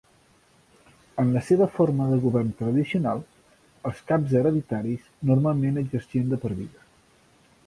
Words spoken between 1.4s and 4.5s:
seva forma de govern tradicional, els caps